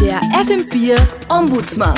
[0.00, 1.94] Der FM4 Ombudsmann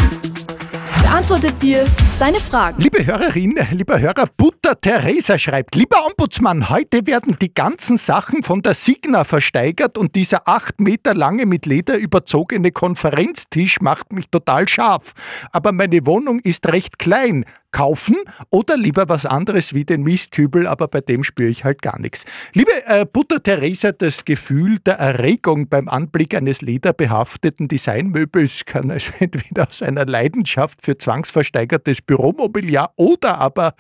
[1.02, 1.87] beantwortet dir
[2.19, 2.83] deine Fragen.
[2.83, 8.62] Liebe Hörerin, lieber Hörer, Butter Theresa schreibt, lieber Ombudsmann, heute werden die ganzen Sachen von
[8.62, 14.68] der Signa versteigert und dieser acht Meter lange mit Leder überzogene Konferenztisch macht mich total
[14.68, 15.12] scharf.
[15.52, 18.16] Aber meine Wohnung ist recht klein kaufen
[18.50, 22.25] oder lieber was anderes wie den Mistkübel, aber bei dem spüre ich halt gar nichts.
[22.52, 29.13] Liebe äh, Butter Theresa, das Gefühl der Erregung beim Anblick eines lederbehafteten Designmöbels kann also
[29.18, 33.74] entweder aus einer Leidenschaft für zwangsversteigertes Büromobiliar oder aber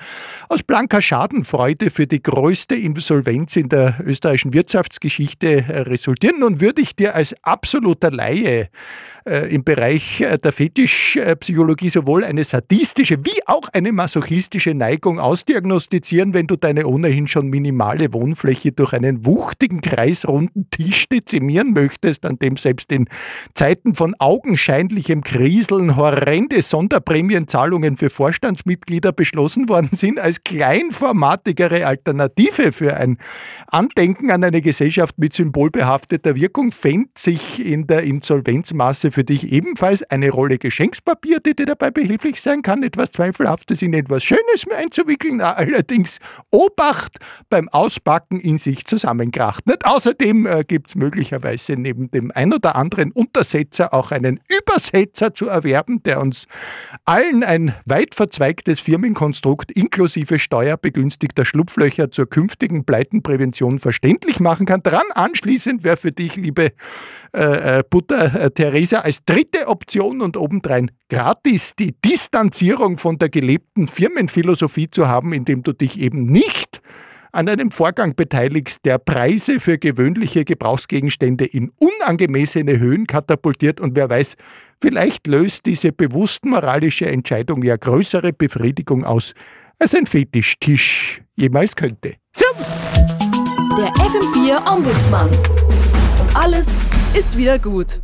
[0.48, 6.40] aus blanker Schadenfreude für die größte Insolvenz in der österreichischen Wirtschaftsgeschichte äh, resultieren.
[6.40, 8.70] Nun würde ich dir als absoluter Laie
[9.26, 16.34] äh, im Bereich äh, der Fetischpsychologie sowohl eine sadistische wie auch eine masochistische Neigung ausdiagnostizieren,
[16.34, 22.38] wenn du deine ohnehin schon minimale Wohnfläche durch einen wuchtigen kreisrunden Tisch dezimieren möchtest, an
[22.38, 23.08] dem selbst in
[23.54, 32.96] Zeiten von augenscheinlichem Kriseln horrende Sonderprämienzahlungen für Vorstandsmitglieder beschlossen worden sind, als kleinformatigere Alternative für
[32.96, 33.18] ein
[33.66, 40.02] Andenken an eine Gesellschaft mit symbolbehafteter Wirkung fände sich in der Insolvenzmasse für dich ebenfalls
[40.02, 43.10] eine Rolle Geschenkspapier, die dir dabei behilflich sein kann, etwas
[43.72, 46.18] Zweifelhaftes in etwas Schönes einzuwickeln, allerdings
[46.50, 49.66] Obacht beim Auspacken in sich zusammenkracht.
[49.66, 49.84] Nicht?
[49.84, 55.48] Außerdem äh, gibt es möglicherweise neben dem ein oder anderen Untersetzer auch einen Übersetzer zu
[55.48, 56.46] erwerben, der uns
[57.04, 64.82] allen ein weit verzweigtes Firmenkonstrukt inklusive steuerbegünstigter Schlupflöcher zur künftigen Pleitenprävention verständlich machen kann.
[64.82, 66.72] Dran anschließend wäre für dich, liebe
[67.34, 73.28] äh, äh Butter äh, Theresa, als dritte Option und obendrein gratis die Distanzierung von der
[73.28, 76.80] gelebten Firmenphilosophie zu haben, indem du dich eben nicht
[77.32, 84.10] an einem Vorgang beteiligst, der Preise für gewöhnliche Gebrauchsgegenstände in unangemessene Höhen katapultiert und wer
[84.10, 84.36] weiß,
[84.80, 89.32] vielleicht löst diese bewusst moralische Entscheidung ja größere Befriedigung aus,
[89.78, 92.14] als ein Fetischtisch jemals könnte.
[92.34, 92.66] Servus!
[93.78, 95.30] Der FM4 Ombudsmann.
[95.30, 96.68] Und alles
[97.14, 98.00] ist wieder gut.